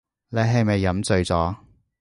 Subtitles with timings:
[0.29, 1.57] 你係咪飲醉咗